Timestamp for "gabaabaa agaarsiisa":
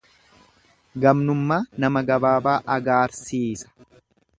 2.11-3.77